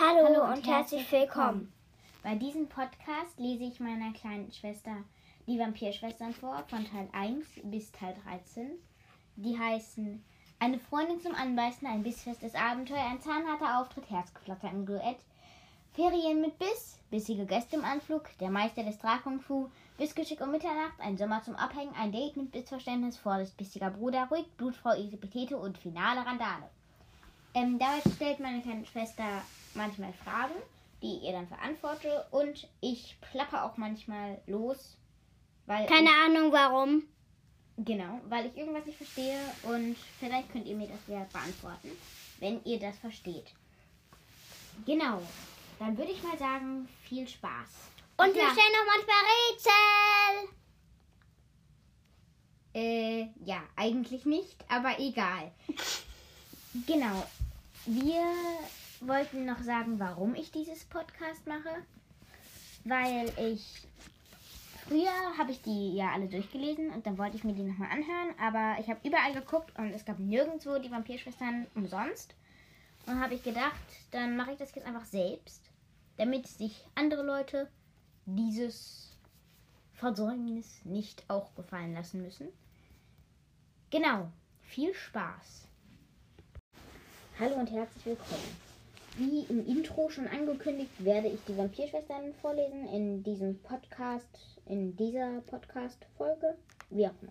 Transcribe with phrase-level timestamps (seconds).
[0.00, 1.72] Hallo, Hallo und herzlich willkommen.
[2.22, 4.92] Bei diesem Podcast lese ich meiner kleinen Schwester
[5.48, 8.78] die Vampirschwestern vor, von Teil 1 bis Teil 13.
[9.34, 10.24] Die heißen
[10.60, 15.18] Eine Freundin zum Anbeißen, ein bissfestes Abenteuer, ein zahnharter Auftritt, Herzgeflatter im Duett,
[15.94, 21.18] Ferien mit Biss, bissige Gäste im Anflug, der Meister des Drakung-Fu, Bissgeschick um Mitternacht, ein
[21.18, 26.24] Sommer zum Abhängen, ein Date mit Bissverständnis, Vorsicht, bissiger Bruder, ruhig, Blutfrau, Isepetete und finale
[26.24, 26.70] Randale.
[27.58, 29.42] Ähm, dabei stellt meine kleine Schwester
[29.74, 30.54] manchmal Fragen,
[31.02, 34.96] die ich ihr dann verantworte und ich plapper auch manchmal los,
[35.66, 37.02] weil Keine Ahnung warum.
[37.78, 41.90] genau, weil ich irgendwas nicht verstehe und vielleicht könnt ihr mir das ja beantworten,
[42.38, 43.52] wenn ihr das versteht.
[44.86, 45.22] Genau,
[45.80, 47.90] dann würde ich mal sagen, viel Spaß.
[48.18, 48.50] Und wir Ja.
[48.50, 50.54] stellen noch manchmal Rätsel.
[52.74, 55.50] Äh, ja, eigentlich nicht, aber egal.
[56.86, 57.26] Genau.
[57.86, 58.22] Wir
[59.00, 61.84] wollten noch sagen, warum ich dieses Podcast mache.
[62.84, 63.86] Weil ich.
[64.86, 68.34] Früher habe ich die ja alle durchgelesen und dann wollte ich mir die nochmal anhören,
[68.40, 72.34] aber ich habe überall geguckt und es gab nirgendwo die Vampirschwestern umsonst.
[73.04, 73.74] Und habe ich gedacht,
[74.12, 75.62] dann mache ich das jetzt einfach selbst,
[76.16, 77.70] damit sich andere Leute
[78.24, 79.14] dieses
[79.92, 82.48] Versäumnis nicht auch gefallen lassen müssen.
[83.90, 84.30] Genau,
[84.62, 85.67] viel Spaß.
[87.40, 88.56] Hallo und herzlich willkommen.
[89.16, 94.26] Wie im Intro schon angekündigt, werde ich die Vampirschwestern vorlesen in diesem Podcast,
[94.66, 96.56] in dieser Podcast-Folge.
[96.90, 97.30] Wie auch immer.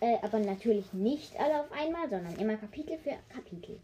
[0.00, 3.78] Äh, aber natürlich nicht alle auf einmal, sondern immer Kapitel für Kapitel.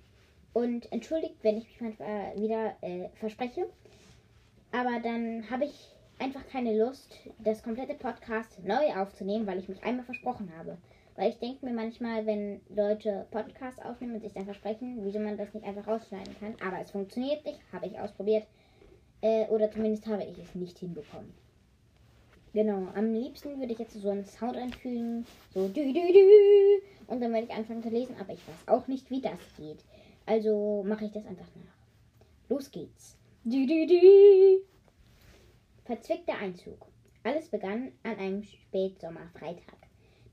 [0.54, 3.68] Und entschuldigt, wenn ich mich manchmal wieder äh, verspreche.
[4.72, 9.84] Aber dann habe ich einfach keine Lust, das komplette Podcast neu aufzunehmen, weil ich mich
[9.84, 10.78] einmal versprochen habe.
[11.18, 15.36] Weil ich denke mir manchmal, wenn Leute Podcasts aufnehmen und sich dann versprechen, wieso man
[15.36, 16.54] das nicht einfach rausschneiden kann.
[16.64, 18.46] Aber es funktioniert nicht, habe ich ausprobiert.
[19.20, 21.34] Äh, oder zumindest habe ich es nicht hinbekommen.
[22.52, 26.80] Genau, am liebsten würde ich jetzt so einen Sound einfügen, so dü dü dü.
[27.08, 29.84] Und dann werde ich anfangen zu lesen, aber ich weiß auch nicht, wie das geht.
[30.24, 32.48] Also mache ich das einfach nach.
[32.48, 33.18] Los geht's.
[33.42, 34.60] Dü dü dü.
[35.84, 36.86] Verzwickter Einzug.
[37.24, 39.77] Alles begann an einem Spätsommerfreitag.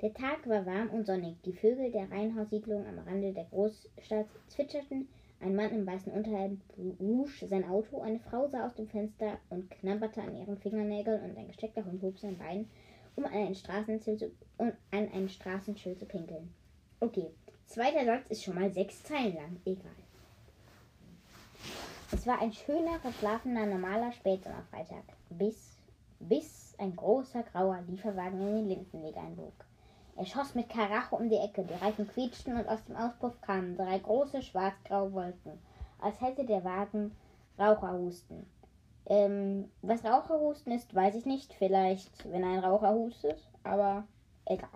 [0.02, 1.42] Der Tag war warm und sonnig.
[1.44, 5.08] Die Vögel der Reihenhaussiedlung am Rande der Großstadt zwitscherten.
[5.40, 8.02] Ein Mann im weißen Unterhemd wusch sein Auto.
[8.02, 12.02] Eine Frau sah aus dem Fenster und knabberte an ihren Fingernägeln und ein gesteckter Hund
[12.02, 12.70] hob sein Bein,
[13.16, 16.54] um an ein Straßenschild zu, um an ein Straßenschild zu pinkeln.
[17.00, 17.30] Okay,
[17.66, 19.62] zweiter Satz ist schon mal sechs Zeilen lang.
[19.66, 19.92] Egal.
[22.12, 25.78] Es war ein schöner, verschlafener, normaler Spätsommerfreitag, bis,
[26.20, 29.65] bis ein großer, grauer Lieferwagen in den Lindenweg einbog.
[30.18, 33.76] Er schoss mit Karacho um die Ecke, die Reifen quietschten und aus dem Auspuff kamen
[33.76, 35.60] drei große, schwarz-graue Wolken,
[36.00, 37.12] als hätte der Wagen
[37.60, 38.46] Raucherhusten.
[39.08, 41.54] Ähm, was Raucherhusten ist, weiß ich nicht.
[41.54, 44.06] Vielleicht, wenn ein Raucher hustet, aber
[44.46, 44.70] egal.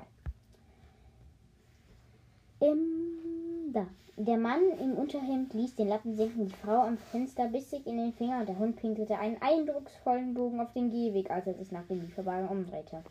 [2.62, 3.88] Ähm, da.
[4.18, 7.98] Der Mann im Unterhemd ließ den Lappen sinken, die Frau am Fenster biss sich in
[7.98, 11.72] den Finger und der Hund pinkelte einen eindrucksvollen Bogen auf den Gehweg, als er sich
[11.72, 13.02] nach dem Lieferwagen umdrehte.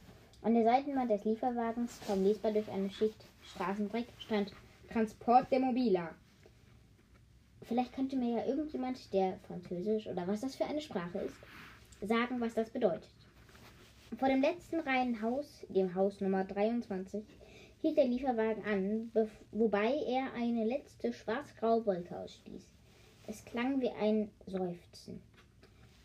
[0.48, 4.50] An der Seitenwand des Lieferwagens, kaum lesbar durch eine Schicht Straßenbrick, stand
[4.90, 6.14] Transport der Mobila.
[7.64, 11.36] Vielleicht könnte mir ja irgendjemand, der Französisch oder was das für eine Sprache ist,
[12.00, 13.10] sagen, was das bedeutet.
[14.16, 17.22] Vor dem letzten Reihenhaus, dem Haus Nummer 23,
[17.82, 19.12] hielt der Lieferwagen an,
[19.52, 22.70] wobei er eine letzte schwarz-graue Wolke ausstieß.
[23.26, 25.20] Es klang wie ein Seufzen.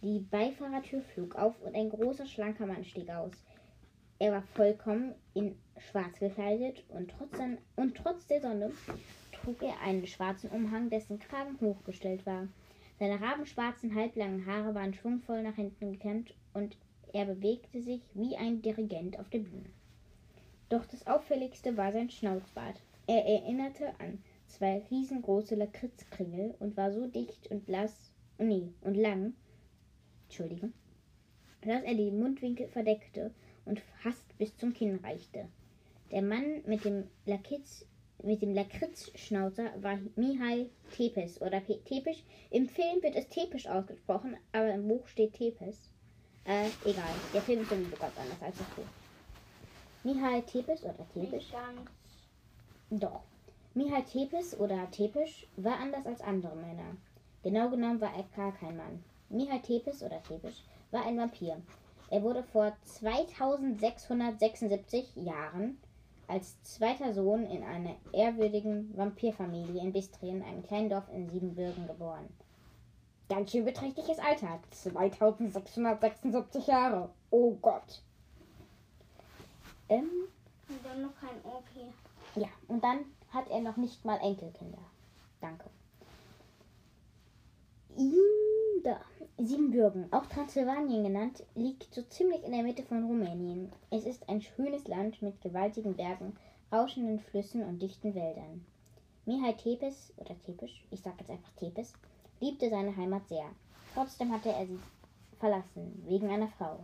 [0.02, 3.32] Die Beifahrertür flog auf und ein großer, schlanker Mann stieg aus.
[4.20, 8.72] Er war vollkommen in schwarz gekleidet und trotz, sein, und trotz der Sonne
[9.32, 12.48] trug er einen schwarzen Umhang, dessen Kragen hochgestellt war.
[13.00, 16.78] Seine rabenschwarzen, halblangen Haare waren schwungvoll nach hinten gekämmt und
[17.12, 19.70] er bewegte sich wie ein Dirigent auf der Bühne.
[20.70, 22.80] Doch das auffälligste war sein Schnauzbart.
[23.08, 29.34] Er erinnerte an zwei riesengroße Lakritzkringel und war so dicht und blass, nee, und lang,
[30.26, 30.74] Entschuldigung,
[31.62, 33.32] dass er die Mundwinkel verdeckte
[33.66, 35.48] und fast bis zum Kinn reichte.
[36.12, 37.86] Der Mann mit dem Lakritz,
[38.22, 42.24] mit dem Lakritzschnauzer war Mihai Tepes oder Pe Tepisch.
[42.52, 45.90] Im Film wird es Tepisch ausgesprochen, aber im Buch steht Tepes.
[46.46, 47.04] Äh, egal.
[47.34, 48.84] Der Film ist sowieso ganz anders als das Buch.
[50.04, 51.52] Mihai Tepes oder Tepisch?
[52.90, 53.24] Doch.
[53.74, 56.98] Mihai Tepes oder Tepisch war anders als andere Männer.
[57.42, 59.04] Genau genommen war er gar kein Mann.
[59.30, 61.62] Mihai Tepes oder Tepisch war ein Vampir.
[62.14, 65.80] Er wurde vor 2676 Jahren
[66.28, 72.30] als zweiter Sohn in einer ehrwürdigen Vampirfamilie in Bistrien, einem kleinen Dorf in Siebenbürgen, geboren.
[73.30, 74.60] Ganz schön beträchtliches Alter.
[74.70, 77.10] 2676 Jahre.
[77.32, 78.04] Oh Gott.
[79.90, 80.28] Ähm,
[80.70, 81.66] Und dann noch kein OP.
[82.36, 84.78] ja, und dann hat er noch nicht mal Enkelkinder.
[85.42, 85.66] Danke.
[87.98, 89.02] Inda.
[89.40, 93.72] Siebenbürgen, auch Transsilvanien genannt, liegt so ziemlich in der Mitte von Rumänien.
[93.90, 96.38] Es ist ein schönes Land mit gewaltigen Bergen,
[96.72, 98.64] rauschenden Flüssen und dichten Wäldern.
[99.26, 101.94] Mihai Tepes, oder Tepisch, ich sag jetzt einfach Tepes,
[102.42, 103.46] liebte seine Heimat sehr.
[103.96, 104.80] Trotzdem hatte er sie
[105.40, 106.80] verlassen, wegen einer Frau.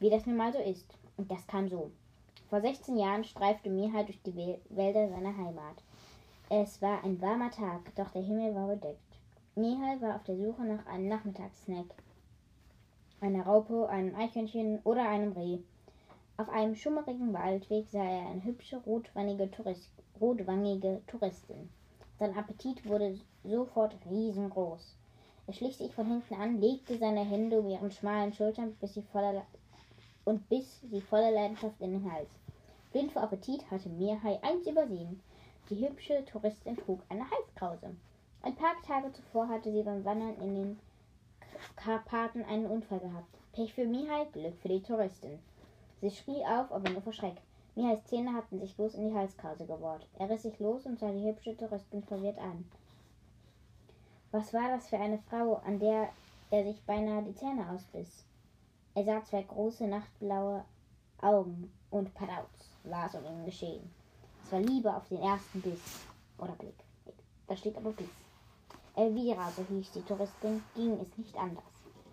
[0.00, 0.86] Wie das nun mal so ist.
[1.16, 1.90] Und das kam so.
[2.50, 5.82] Vor 16 Jahren streifte Mihai durch die Wäl- Wälder seiner Heimat.
[6.50, 9.09] Es war ein warmer Tag, doch der Himmel war bedeckt.
[9.56, 11.86] Mihai war auf der Suche nach einem Nachmittagssnack.
[13.20, 15.58] Einer Raupe, einem Eichhörnchen oder einem Reh.
[16.36, 21.68] Auf einem schummerigen Waldweg sah er eine hübsche rotwangige, Tourist, rotwangige Touristin.
[22.20, 24.94] Sein Appetit wurde sofort riesengroß.
[25.48, 29.02] Er schlich sich von hinten an, legte seine Hände um ihren schmalen Schultern bis sie
[29.02, 29.46] voller Le-
[30.24, 32.30] und biss sie voller Leidenschaft in den Hals.
[32.92, 35.20] Blind vor Appetit hatte Mihai eins übersehen.
[35.68, 37.96] Die hübsche Touristin trug eine Halskrause.
[38.42, 40.80] Ein paar Tage zuvor hatte sie beim Wandern in den
[41.76, 43.28] Karpaten einen Unfall gehabt.
[43.52, 45.38] Pech für Mihai, Glück für die Touristin.
[46.00, 47.36] Sie schrie auf, aber nur vor Schreck.
[47.74, 50.06] Mihais Zähne hatten sich bloß in die Halskrause gebohrt.
[50.18, 52.64] Er riss sich los und sah die hübsche Touristin verwirrt an.
[54.30, 56.08] Was war das für eine Frau, an der
[56.50, 58.24] er sich beinahe die Zähne ausbiss?
[58.94, 60.64] Er sah zwei große, nachtblaue
[61.20, 63.90] Augen und Padauz war es um ihn geschehen.
[64.44, 66.06] Es war Liebe auf den ersten Biss.
[66.38, 66.74] Oder Blick.
[67.46, 68.29] Da steht aber Biss.
[68.96, 71.64] Elvira, so hieß die Touristin, ging es nicht anders.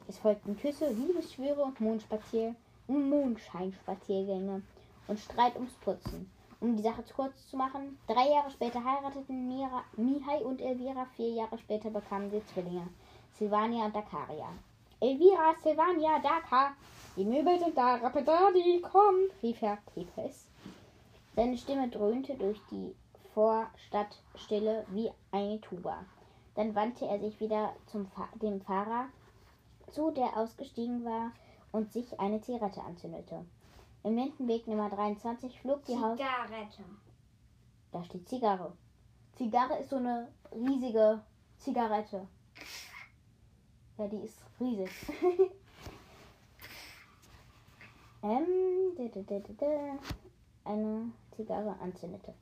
[0.08, 2.56] Es folgten Küsse, Liebesschwüre und Mondspazier
[2.88, 4.62] Mondscheinspaziergänge
[5.08, 6.32] und Streit ums Putzen.
[6.60, 11.30] Um die Sache kurz zu machen, drei Jahre später heirateten Mira, Mihai und Elvira, vier
[11.30, 12.88] Jahre später bekamen sie Zwillinge,
[13.34, 14.50] Silvania und Dakaria.
[15.00, 16.72] Elvira, Silvania, Dakar,
[17.16, 20.50] die Möbel sind da, Rapidadi, komm, rief Herr Tepes.
[21.36, 22.96] Seine Stimme dröhnte durch die
[23.34, 26.06] Vorstadtstille wie eine Tuba.
[26.58, 29.10] Dann wandte er sich wieder zum Fa dem Fahrer
[29.92, 31.32] zu, der ausgestiegen war
[31.72, 33.46] und sich eine Zigarette anzündete.
[34.04, 36.18] Im Lindenweg Nummer 23 flog die Haus...
[36.18, 36.84] Zigarette.
[37.92, 38.74] Da steht Zigarre.
[39.36, 41.22] Zigarre ist so eine riesige
[41.60, 42.28] Zigarette.
[44.00, 44.90] Ja, die ist riesig.
[48.24, 48.98] ähm,
[50.64, 52.34] eine Zigarre anzündete.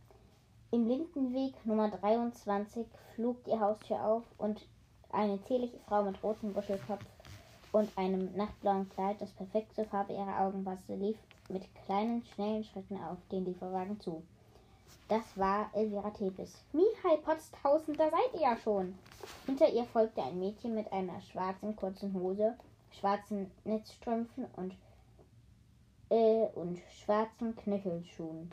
[0.75, 4.67] Im Lindenweg Nummer 23 flog die Haustür auf und
[5.09, 7.05] eine zierliche Frau mit rotem Buschelkopf
[7.71, 11.15] und einem nachtblauen Kleid, das perfekt zur Farbe ihrer Augen passte, lief
[11.47, 14.21] mit kleinen, schnellen Schritten auf den Lieferwagen zu.
[15.07, 16.65] Das war Elvira Tepes.
[16.73, 18.95] Mihai Potztausend, da seid ihr ja schon.
[19.45, 22.53] Hinter ihr folgte ein Mädchen mit einer schwarzen kurzen Hose,
[22.99, 24.75] schwarzen Netzstrümpfen und,
[26.09, 28.51] äh, und schwarzen Knöchelschuhen.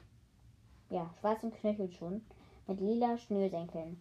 [0.93, 2.23] Ja, schwarzen Knöchelschuhen
[2.67, 3.99] mit lila Schnürsenkeln.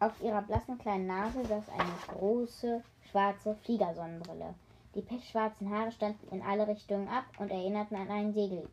[0.00, 4.54] Auf ihrer blassen kleinen Nase saß eine große schwarze Fliegersonnenbrille.
[4.96, 8.68] Die pechschwarzen Haare standen in alle Richtungen ab und erinnerten an einen Segel,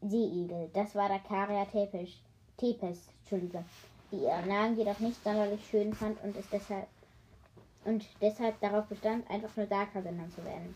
[0.00, 0.68] Seeigel.
[0.74, 2.18] Das war der Karia Tepes,
[2.56, 3.64] Tepes, Entschuldige,
[4.10, 6.88] die ihren Namen jedoch nicht sonderlich schön fand und es deshalb
[7.84, 10.74] und deshalb darauf bestand, einfach nur Daka genannt zu werden.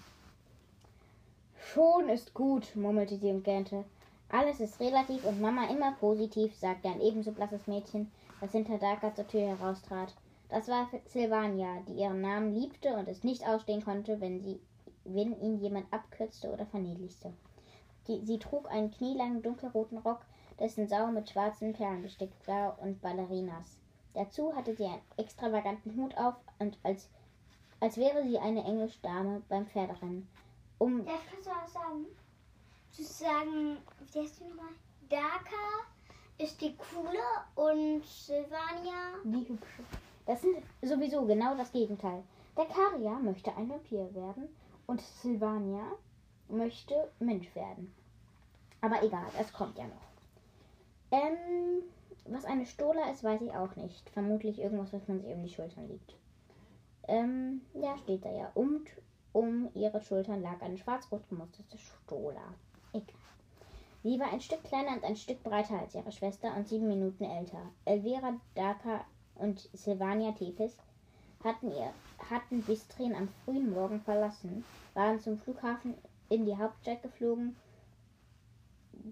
[1.58, 3.84] Schon ist gut, murmelte sie und gähnte.
[4.32, 8.10] Alles ist relativ und Mama immer positiv, sagte ein ebenso blasses Mädchen,
[8.40, 10.14] das hinter Daka zur Tür heraustrat.
[10.48, 14.60] Das war Silvania, die ihren Namen liebte und es nicht ausstehen konnte, wenn sie
[15.04, 17.32] wenn ihn jemand abkürzte oder verniedlichte.
[18.06, 20.20] Die, sie trug einen knielangen dunkelroten Rock,
[20.58, 23.78] dessen Sau mit schwarzen Perlen bestickt war und Ballerinas.
[24.14, 27.08] Dazu hatte sie einen extravaganten Hut auf und als,
[27.80, 30.28] als wäre sie eine Englischdame beim Pferderennen.
[30.78, 32.06] Um kannst du was sagen?
[32.90, 33.78] Zu sagen,
[34.12, 34.72] wie heißt die nochmal?
[35.08, 35.86] Daka
[36.38, 37.18] ist die coole
[37.54, 39.14] und Silvania.
[39.24, 39.84] die hübsche.
[40.26, 42.22] Das sind sowieso genau das Gegenteil.
[42.56, 44.48] Der Karia möchte ein Vampir werden
[44.86, 45.92] und Silvania
[46.48, 47.94] möchte Mensch werden.
[48.80, 50.10] Aber egal, es kommt ja noch.
[51.10, 51.82] Ähm,
[52.26, 54.08] was eine Stola ist, weiß ich auch nicht.
[54.10, 56.14] Vermutlich irgendwas, was man sich um die Schultern legt.
[57.08, 58.50] Ähm, ja, steht da ja.
[58.54, 58.88] Und
[59.32, 62.54] um ihre Schultern lag eine schwarz-rot gemusterte Stola.
[62.92, 63.14] Egal.
[64.02, 67.24] Sie war ein Stück kleiner und ein Stück breiter als ihre Schwester und sieben Minuten
[67.24, 67.70] älter.
[67.84, 69.04] Elvira Daka
[69.34, 70.78] und Silvania Tepes
[71.44, 71.92] hatten, ihr,
[72.30, 75.94] hatten Bistrien am frühen Morgen verlassen, waren zum Flughafen
[76.30, 77.56] in die Hauptstadt geflogen,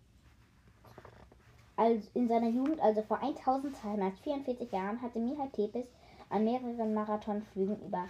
[1.77, 5.85] also in seiner Jugend, also vor 1244 Jahren, hatte Mihai Tepes
[6.31, 8.09] an mehreren Marathonflügen über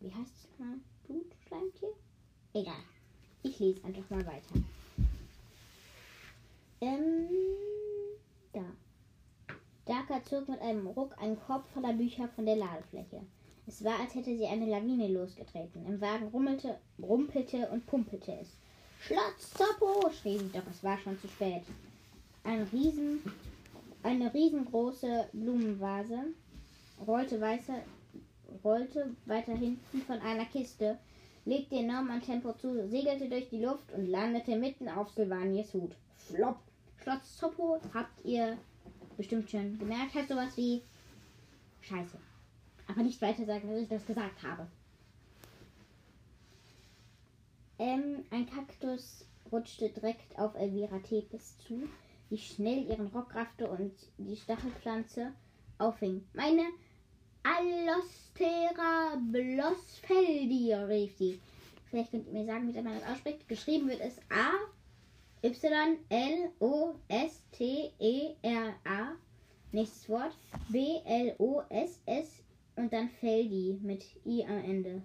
[0.01, 1.93] wie heißt es mal, Blutschleimtier?
[2.53, 2.83] Egal.
[3.45, 4.55] Ich lese einfach mal weiter.
[6.81, 7.29] Ähm,
[8.51, 8.63] da.
[9.85, 13.21] Daka zog mit einem Ruck einen Korb voller Bücher von der Ladefläche.
[13.67, 15.85] Es war, als hätte sie eine Lawine losgetreten.
[15.85, 18.49] Im Wagen rummelte, rumpelte und pumpelte es.
[18.99, 21.61] Schlotz, Zoppo, schrie sie, doch es war schon zu spät.
[22.43, 23.19] Ein Riesen,
[24.01, 26.33] eine riesengroße Blumenvase
[27.05, 27.73] rollte, weiße,
[28.63, 30.97] rollte weiter hinten von einer Kiste,
[31.45, 35.95] legte enorm an Tempo zu, segelte durch die Luft und landete mitten auf Silvanias Hut.
[36.15, 36.57] Flop!
[37.01, 38.57] Schlotz Zoppo, habt ihr
[39.15, 40.81] bestimmt schon gemerkt hat, sowas wie
[41.81, 42.17] Scheiße.
[42.87, 44.67] Aber nicht weiter sagen, dass ich das gesagt habe.
[47.77, 51.87] Ähm, ein Kaktus rutschte direkt auf Elvira Tepes zu,
[52.31, 55.33] die schnell ihren Rock raffte und die Stachelpflanze
[55.77, 56.25] auffing.
[56.33, 56.63] Meine
[57.45, 61.39] Allostera blossfeldi, rief sie.
[61.89, 63.47] Vielleicht könnt ihr mir sagen, wie man das ausspricht.
[63.47, 64.51] Geschrieben wird es A
[65.45, 66.51] Y-L-O-S-T-E-R-A.
[69.71, 70.35] Nächstes Wort.
[70.69, 72.27] B-L-O-S-S
[72.77, 75.03] und dann Feldi mit I am Ende.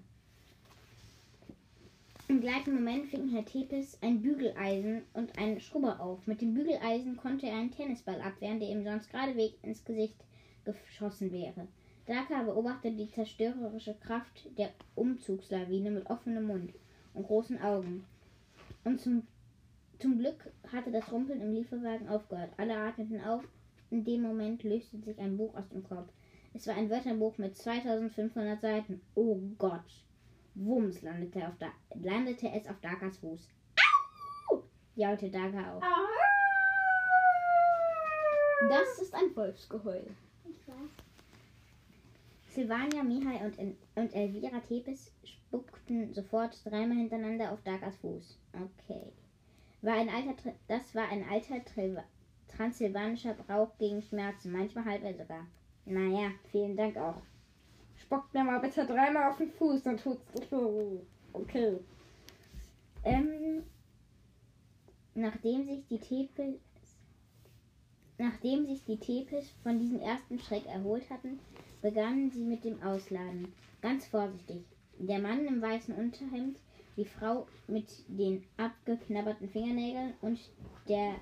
[2.28, 6.26] Im gleichen Moment fing Herr Tepes ein Bügeleisen und ein Schrubber auf.
[6.26, 10.16] Mit dem Bügeleisen konnte er einen Tennisball abwehren, der ihm sonst geradewegs ins Gesicht
[10.64, 11.68] geschossen wäre.
[12.11, 16.75] Daka beobachtete die zerstörerische Kraft der Umzugslawine mit offenem Mund
[17.14, 18.05] und großen Augen.
[18.83, 19.29] Und zum
[20.00, 22.50] zum Glück hatte das Rumpeln im Lieferwagen aufgehört.
[22.57, 23.45] Alle atmeten auf.
[23.90, 26.11] In dem Moment löste sich ein Buch aus dem Korb.
[26.52, 29.02] Es war ein Wörterbuch mit 2500 Seiten.
[29.14, 29.85] Oh Gott.
[30.57, 33.49] Wumms landete, auf da landete es auf Dagas Fuß.
[34.50, 34.64] Au!
[34.97, 35.85] jaulte Daga auf.
[38.69, 40.07] Das ist ein Wolfsgeheul.
[42.50, 43.59] Silvania, Mihai und,
[43.95, 48.38] und Elvira Tepes spuckten sofort dreimal hintereinander auf Dagas Fuß.
[48.52, 49.12] Okay.
[49.83, 51.61] War ein alter, das war ein alter
[52.49, 55.47] transsilvanischer Brauch gegen Schmerzen, manchmal halb sogar.
[55.87, 57.23] Naja, vielen Dank auch.
[57.97, 61.07] Spockt mir mal bitte dreimal auf den Fuß, dann tut's so.
[61.33, 61.78] Okay.
[63.04, 63.62] Ähm,
[65.14, 66.61] nachdem sich die Tepes
[68.21, 71.40] Nachdem sich die Tepes von diesem ersten Schreck erholt hatten,
[71.83, 73.53] begannen sie mit dem Ausladen.
[73.81, 74.63] Ganz vorsichtig.
[74.99, 76.59] Der Mann im weißen Unterhemd,
[76.97, 80.39] die Frau mit den abgeknabberten Fingernägeln und
[80.89, 81.15] der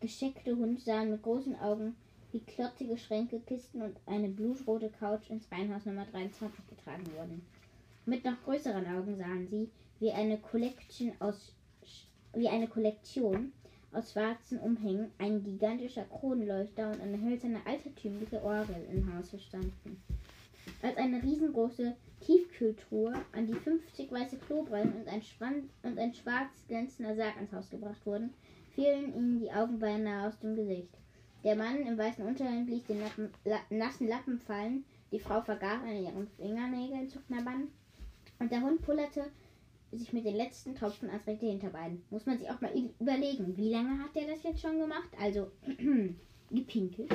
[0.00, 1.94] gescheckte Hund sahen mit großen Augen,
[2.32, 7.42] wie klotzige Schränke, Kisten und eine blutrote Couch ins Reihenhaus Nummer 23 getragen wurden.
[8.04, 11.54] Mit noch größeren Augen sahen sie, wie eine Collection aus
[12.34, 13.52] wie eine Kollektion
[13.92, 20.02] aus schwarzen Umhängen, ein gigantischer Kronleuchter und eine hölzerne altertümliche Orgel im Hause standen.
[20.82, 26.50] Als eine riesengroße Tiefkühltruhe, an die 50 weiße Klobrillen und ein, Schwan und ein schwarz
[26.68, 28.32] glänzender Sarg ins Haus gebracht wurden,
[28.74, 30.88] fielen ihnen die Augen beinahe aus dem Gesicht.
[31.44, 35.82] Der Mann im weißen Unterhemd ließ den Lappen, la, nassen Lappen fallen, die Frau vergaß
[35.82, 37.68] an ihren Fingernägeln zu knabbern
[38.38, 39.26] und der Hund pullerte
[39.92, 42.02] sich mit den letzten Tropfen ans rechte Hinterbein.
[42.10, 45.08] Muss man sich auch mal überlegen, wie lange hat der das jetzt schon gemacht?
[45.20, 45.50] Also,
[46.50, 47.12] gepinkelt.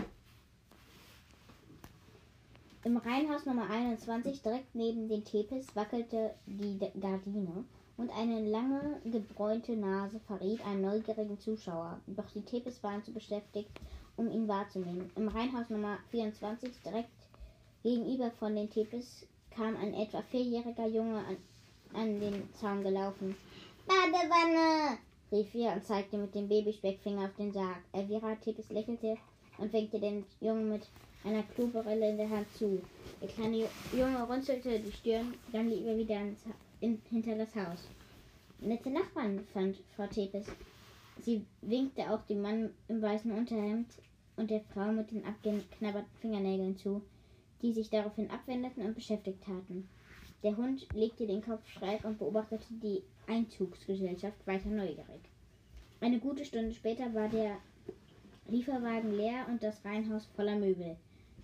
[2.84, 7.66] Im Reihenhaus Nummer 21, direkt neben den Tepes, wackelte die Gardine
[7.98, 12.00] und eine lange, gebräunte Nase verriet einen neugierigen Zuschauer.
[12.08, 13.72] Doch die Tepes waren zu beschäftigt,
[14.16, 15.10] um ihn wahrzunehmen.
[15.16, 17.10] Im Reihenhaus Nummer 24, direkt
[17.84, 21.38] gegenüber von den Tepes, kam ein etwa vierjähriger Junge an
[21.94, 23.36] an den Zaun gelaufen.
[23.86, 24.98] Badewanne!
[25.32, 27.80] rief er und zeigte mit dem Babyspeckfinger auf den Sarg.
[27.94, 29.18] Elvira Tippes lächelte
[29.58, 30.88] und winkte den Jungen mit
[31.24, 32.82] einer Klobrille in der Hand zu.
[33.22, 36.44] Der kleine Junge runzelte die Stirn, dann lief er wieder ins,
[36.80, 37.88] in, hinter das Haus.
[38.60, 40.48] Nette Nachbarn, fand Frau Tepes.
[41.22, 43.88] Sie winkte auch dem Mann im weißen Unterhemd
[44.36, 47.02] und der Frau mit den abgeknabberten Fingernägeln zu,
[47.62, 49.90] die sich daraufhin abwendeten und beschäftigt hatten.
[50.44, 55.22] Der Hund legte den Kopf schräg und beobachtete die Einzugsgesellschaft weiter neugierig.
[56.00, 57.58] Eine gute Stunde später war der
[58.48, 60.96] Lieferwagen leer und das Reihenhaus voller Möbel,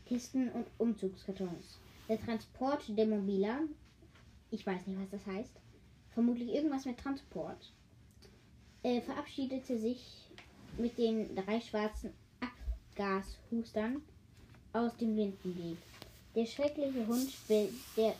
[0.05, 1.79] Kisten und Umzugskartons.
[2.07, 3.61] Der Transport der Mobila,
[4.51, 5.59] ich weiß nicht, was das heißt,
[6.11, 7.73] vermutlich irgendwas mit Transport,
[8.83, 10.29] äh, verabschiedete sich
[10.77, 14.01] mit den drei schwarzen Abgashustern
[14.71, 15.77] aus dem Lindenweg.
[16.35, 18.13] Der schreckliche Hund, der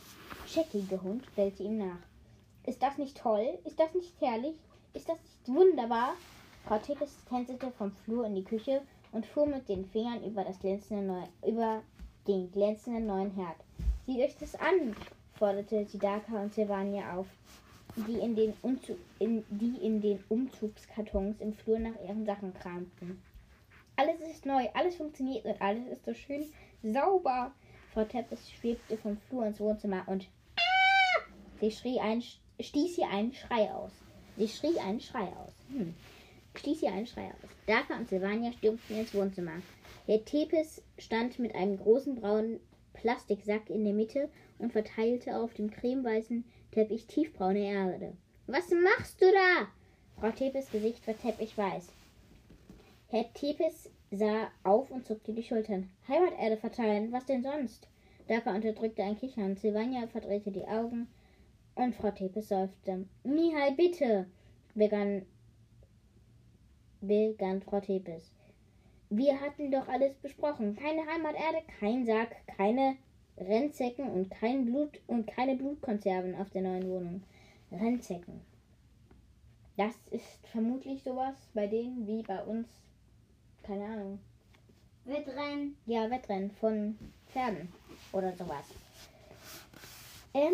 [0.46, 1.98] scheckige Hund bellte ihm nach.
[2.66, 3.58] Ist das nicht toll?
[3.66, 4.56] Ist das nicht herrlich?
[4.94, 6.14] Ist das nicht wunderbar?
[6.68, 10.60] Frau Tippes tänzelte vom Flur in die Küche und fuhr mit den Fingern über, das
[10.60, 11.82] glänzende Neu über
[12.28, 13.58] den glänzenden neuen Herd.
[14.06, 14.96] Sieht euch das an,
[15.34, 17.28] forderte sie Daka und Silvania auf,
[17.96, 23.22] die in, den Umzug, in, die in den Umzugskartons im Flur nach ihren Sachen kramten.
[23.96, 26.46] Alles ist neu, alles funktioniert und alles ist so schön
[26.84, 27.52] sauber.
[27.94, 31.22] Frau Teppes schwebte vom Flur ins Wohnzimmer und ah!
[31.60, 32.24] sie schrie ein,
[32.60, 33.92] stieß hier einen Schrei aus.
[34.36, 35.54] Sie schrie einen Schrei aus.
[35.70, 35.94] Hm.
[36.56, 37.50] Stieß hier einen Schrei aus.
[37.68, 39.62] Daka und Silvania stürmten ins Wohnzimmer.
[40.08, 42.60] Der Tepes stand mit einem großen braunen
[42.94, 48.14] Plastiksack in der Mitte und verteilte auf dem cremeweißen Teppich tiefbraune Erde.
[48.48, 49.68] Was machst du da?
[50.20, 51.90] Frau Tepes Gesicht war teppichweiß.
[53.14, 55.88] Herr Tepes sah auf und zuckte die Schultern.
[56.08, 57.88] Heimaterde verteilen, was denn sonst?
[58.28, 59.56] Daka unterdrückte ein Kichern.
[59.56, 61.08] Silvania verdrehte die Augen
[61.76, 63.06] und Frau Tepes seufzte.
[63.24, 64.26] Mihai, bitte,
[64.74, 65.28] begann,
[67.02, 68.32] begann Frau Tepes.
[69.12, 70.76] Wir hatten doch alles besprochen.
[70.76, 72.96] Keine Heimaterde, kein Sack, keine
[73.38, 77.22] Rennzecken und kein Blut und keine Blutkonserven auf der neuen Wohnung.
[77.72, 78.42] Rennzecken.
[79.78, 82.68] Das ist vermutlich sowas bei denen wie bei uns
[83.64, 84.20] keine Ahnung.
[85.06, 85.78] Wettrennen?
[85.86, 86.98] Ja, Wettrennen von
[87.32, 87.70] Pferden
[88.12, 88.66] oder sowas.
[90.34, 90.54] Ähm.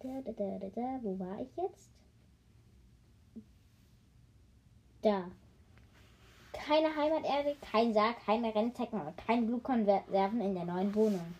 [0.00, 1.00] Da, da, da, da, da.
[1.02, 1.88] Wo war ich jetzt?
[5.02, 5.30] Da.
[6.52, 11.34] Keine Heimaterde, kein Sarg, keine Rennzecken und kein Blutkonserven in der neuen Wohnung.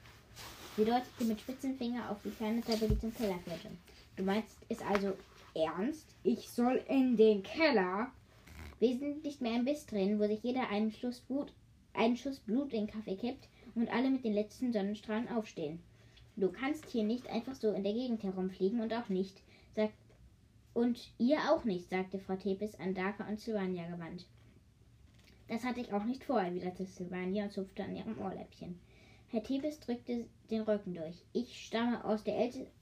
[0.77, 3.71] Sie deutete mit spitzen Finger auf die kleine Treppe, die zum Keller führte.
[4.17, 5.15] Du meinst es also
[5.55, 6.07] ernst?
[6.23, 8.13] Ich soll in den Keller?
[8.79, 11.53] Nicht mehr im Biss drin, wo sich jeder einen Schuss Blut,
[11.95, 15.81] einen Schuss Blut in den Kaffee kippt und alle mit den letzten Sonnenstrahlen aufstehen.
[16.37, 19.41] Du kannst hier nicht einfach so in der Gegend herumfliegen und auch nicht,
[19.75, 19.95] sagt
[20.75, 24.27] und ihr auch nicht, sagte Frau Tepes an Daka und Sylvania gewandt.
[25.49, 28.79] Das hatte ich auch nicht vor, erwiderte Sylvania und zupfte an ihrem Ohrläppchen.
[29.29, 31.25] Herr Tibes drückte den Rücken durch.
[31.33, 32.25] Ich stamme aus,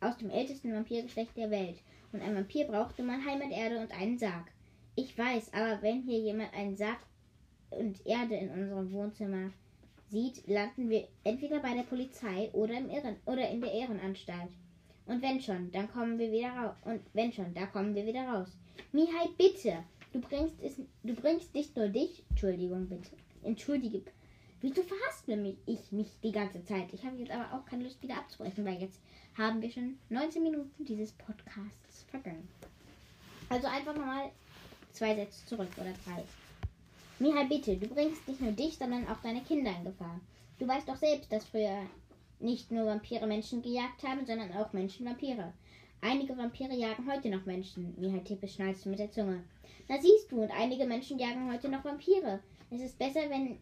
[0.00, 1.80] aus dem ältesten Vampirgeschlecht der Welt.
[2.12, 4.50] Und ein Vampir brauchte man Heimaterde und einen Sarg.
[4.96, 6.98] Ich weiß, aber wenn hier jemand einen Sarg
[7.70, 9.50] und Erde in unserem Wohnzimmer
[10.08, 14.50] sieht, landen wir entweder bei der Polizei oder, im Irren oder in der Ehrenanstalt.
[15.06, 16.76] Und wenn schon, dann kommen wir wieder raus.
[16.84, 18.56] Und wenn schon, da kommen wir wieder raus.
[18.92, 19.84] Mihai, bitte!
[20.12, 23.10] Du bringst es, du bringst nicht nur dich, Entschuldigung, bitte.
[23.42, 24.02] Entschuldige.
[24.60, 26.92] Wieso verhaspel mich ich mich die ganze Zeit?
[26.92, 29.00] Ich habe jetzt aber auch keine Lust wieder abzubrechen, weil jetzt
[29.36, 32.48] haben wir schon 19 Minuten dieses Podcasts vergangen.
[33.48, 34.30] Also einfach nochmal
[34.94, 36.24] zwei Sätze zurück oder drei.
[37.18, 40.20] Mihai, bitte, du bringst nicht nur dich, sondern auch deine Kinder in Gefahr.
[40.58, 41.82] Du weißt doch selbst, dass früher
[42.40, 45.52] nicht nur Vampire Menschen gejagt haben, sondern auch Menschen Vampire.
[46.00, 49.42] Einige Vampire jagen heute noch Menschen, Mihai Tippe schnalzte mit der Zunge.
[49.88, 52.40] Na siehst du, und einige Menschen jagen heute noch Vampire.
[52.70, 53.58] Es ist besser, wenn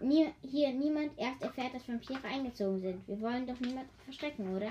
[0.00, 3.08] nie, hier niemand erst erfährt, dass Vampire eingezogen sind.
[3.08, 4.70] Wir wollen doch niemanden verstecken, oder?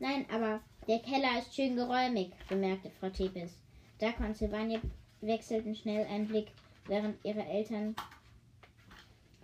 [0.00, 3.58] Nein, aber der Keller ist schön geräumig, bemerkte Frau Tepes.
[3.98, 4.80] Daka und Silvania
[5.26, 6.48] wechselten schnell einen Blick,
[6.86, 7.94] während ihre Eltern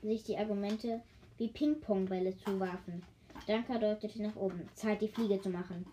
[0.02, 1.00] sich die Argumente
[1.38, 3.02] wie Ping-Pong-Bälle zuwarfen.
[3.46, 4.68] Danka deutete nach oben.
[4.74, 5.86] Zeit, die Fliege zu machen.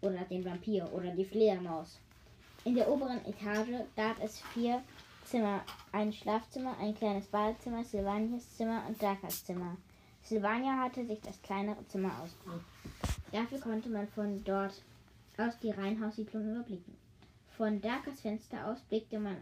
[0.00, 1.98] Oder den Vampir oder die Fledermaus.
[2.64, 4.82] In der oberen Etage gab es vier
[5.24, 5.62] Zimmer.
[5.92, 9.76] Ein Schlafzimmer, ein kleines Badezimmer, Silvanias Zimmer und Dakas Zimmer.
[10.22, 12.64] Silvania hatte sich das kleinere Zimmer ausgesucht.
[13.32, 14.82] Dafür konnte man von dort
[15.36, 16.96] aus die Reihenhaussiedlung überblicken.
[17.56, 19.36] Von Dakas Fenster aus blickte man,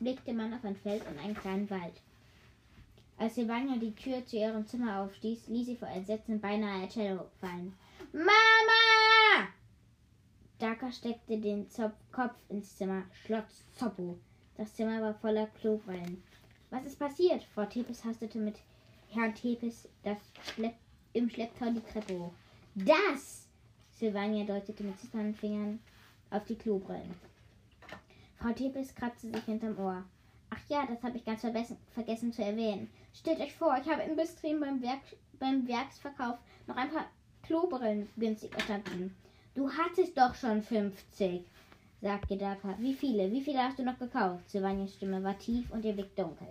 [0.00, 1.94] blickte man auf ein Feld und einen kleinen Wald.
[3.18, 7.72] Als Silvania die Tür zu ihrem Zimmer aufstieß, ließ sie vor Entsetzen beinahe Cello fallen.
[8.12, 9.48] Mama!
[10.58, 14.18] Daka steckte den Zop Kopf ins Zimmer, Schloss Zoppo.
[14.56, 16.20] Das Zimmer war voller Klobrillen.
[16.70, 17.44] Was ist passiert?
[17.54, 18.56] Frau Tepes hastete mit
[19.10, 20.74] Herrn Tepes das Schlepp
[21.12, 22.32] im Schlepptau die Treppe hoch.
[22.74, 23.46] Das!
[23.92, 25.78] Silvania deutete mit zitternden Fingern
[26.32, 27.14] auf die Klobrillen.
[28.36, 30.04] Frau Tepes kratzte sich hinterm Ohr.
[30.50, 32.90] Ach ja, das habe ich ganz vergessen zu erwähnen.
[33.14, 35.00] Stellt euch vor, ich habe in Bistrin beim, Werk,
[35.38, 37.06] beim Werksverkauf noch ein paar
[37.42, 39.14] Klobrillen günstig erstanden.
[39.54, 41.44] Du hattest doch schon 50,
[42.00, 42.74] sagte Daka.
[42.78, 43.30] Wie viele?
[43.30, 44.50] Wie viele hast du noch gekauft?
[44.50, 46.48] Silvanias Stimme war tief und ihr Blick dunkel.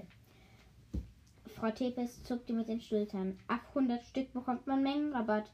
[1.56, 3.38] Frau Tepes zuckte mit den Schultern.
[3.48, 5.52] Ab 100 Stück bekommt man Mengenrabatt.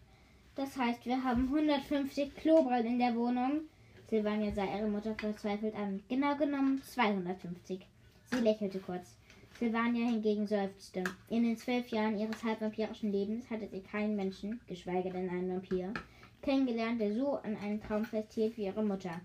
[0.55, 3.61] Das heißt, wir haben 150 Klobrillen in der Wohnung.
[4.09, 6.01] Silvania sah ihre Mutter verzweifelt an.
[6.07, 7.85] Genau genommen 250.
[8.31, 9.15] Sie lächelte kurz.
[9.59, 11.03] Silvania hingegen seufzte.
[11.29, 15.93] In den zwölf Jahren ihres halbvampirischen Lebens hatte sie keinen Menschen, geschweige denn einen Vampir,
[16.41, 19.19] kennengelernt, der so an einen Traum festhielt wie ihre Mutter.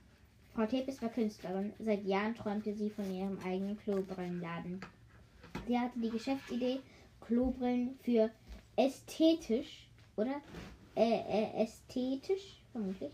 [0.54, 1.72] Frau Tepes war Künstlerin.
[1.78, 4.80] Seit Jahren träumte sie von ihrem eigenen Klobrillenladen.
[5.68, 6.80] Sie hatte die Geschäftsidee,
[7.20, 8.30] Klobrillen für
[8.76, 10.40] ästhetisch, oder?
[10.96, 13.12] Äh, äh, ästhetisch, vermutlich,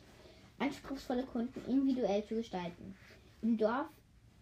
[0.58, 2.94] anspruchsvolle Kunden individuell zu gestalten.
[3.42, 3.88] Im Dorf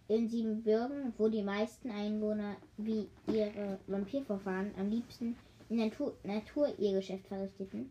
[0.09, 5.37] in Siebenbürgen, wo die meisten Einwohner wie ihre Vampirvorfahren am liebsten
[5.69, 7.91] in Natur, Natur ihr Geschäft verrichteten,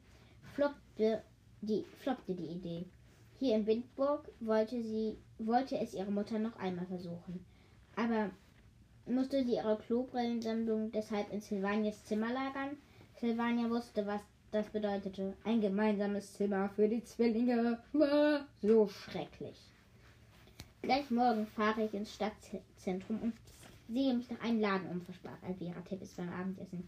[0.54, 1.22] floppte
[1.62, 2.86] die, floppte die Idee.
[3.40, 7.46] Hier in Windburg wollte, sie, wollte es ihre Mutter noch einmal versuchen.
[7.96, 8.32] Aber
[9.06, 12.78] musste sie ihre Klobrillensammlung deshalb in Silvanias Zimmer lagern?
[13.20, 14.22] Silvania wusste, was
[14.56, 15.34] das bedeutete.
[15.44, 17.78] Ein gemeinsames Zimmer für die Zwillinge.
[17.92, 19.60] War so schrecklich.
[20.82, 23.34] Gleich morgen fahre ich ins Stadtzentrum und
[23.90, 26.88] sehe mich nach einem Laden um, versprach Alvira Tippes beim Abendessen.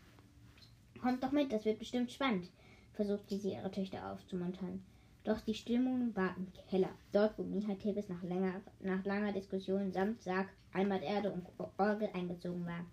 [1.01, 2.49] Kommt doch mit, das wird bestimmt spannend,
[2.93, 4.81] versuchte sie ihre Töchter aufzumuntern.
[5.25, 6.91] Doch die Stimmung war im Keller.
[7.11, 11.45] Dort, wo Micha Tippes nach, länger, nach langer Diskussion samt Sarg, Heimat Erde und
[11.77, 12.85] Orgel eingezogen war.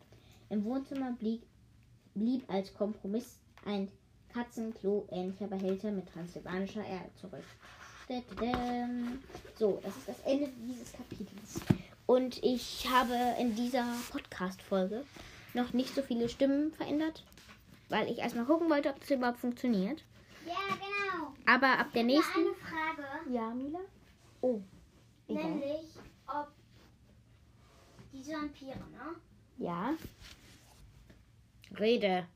[0.49, 1.45] Im Wohnzimmer blieb,
[2.15, 3.89] blieb als Kompromiss ein
[4.35, 7.45] Katzenklo-ähnlicher Behälter mit transsilvanischer Erde zurück.
[9.57, 11.61] So, das ist das Ende dieses Kapitels.
[12.07, 15.05] Und ich habe in dieser Podcast-Folge
[15.55, 17.25] noch nicht so viele Stimmen verändert,
[17.89, 20.05] weil ich erstmal gucken wollte, ob das überhaupt funktioniert.
[20.47, 21.33] Ja, genau.
[21.47, 22.33] Aber ab der Ich nächsten.
[22.35, 23.79] habe eine Frage, Ja, Mila?
[24.43, 24.61] Oh.
[25.29, 25.45] Egal.
[25.45, 25.89] nämlich
[26.27, 26.49] ob
[28.13, 29.15] diese Vampire, ne?
[29.57, 29.95] Ja.
[31.79, 32.27] Rede.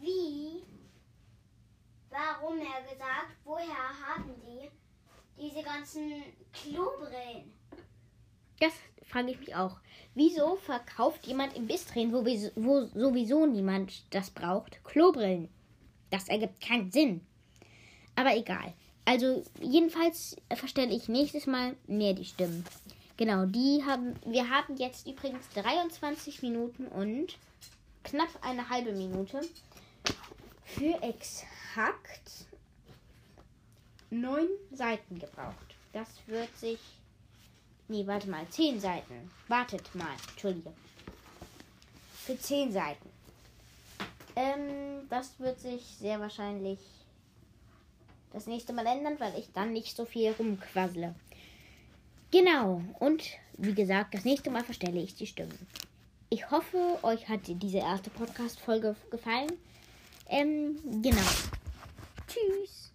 [0.00, 0.62] Wie,
[2.10, 4.70] warum er gesagt, woher haben die
[5.40, 7.52] diese ganzen Klobrillen?
[8.60, 8.72] Das
[9.04, 9.76] frage ich mich auch.
[10.14, 15.48] Wieso verkauft jemand im Bistrin, wo, wo sowieso niemand das braucht, Klobrillen?
[16.10, 17.26] Das ergibt keinen Sinn.
[18.16, 18.74] Aber egal.
[19.04, 22.64] Also jedenfalls verstelle ich nächstes Mal mehr die Stimmen.
[23.16, 24.14] Genau, die haben.
[24.26, 27.38] Wir haben jetzt übrigens 23 Minuten und
[28.04, 29.40] knapp eine halbe Minute.
[30.68, 32.46] Für exakt
[34.10, 35.74] neun Seiten gebraucht.
[35.92, 36.78] Das wird sich.
[37.88, 39.30] Nee, warte mal, zehn Seiten.
[39.48, 40.72] Wartet mal, Entschuldige.
[42.12, 43.08] Für zehn Seiten.
[44.36, 46.78] Ähm, das wird sich sehr wahrscheinlich
[48.32, 51.14] das nächste Mal ändern, weil ich dann nicht so viel rumquassle.
[52.30, 53.24] Genau, und
[53.56, 55.66] wie gesagt, das nächste Mal verstelle ich die Stimmen.
[56.28, 59.50] Ich hoffe, euch hat diese erste Podcast-Folge gefallen.
[60.28, 61.22] Ähm, genau.
[62.26, 62.87] Tschüss.